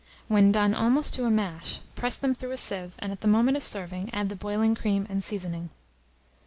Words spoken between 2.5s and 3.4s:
a sieve, and at the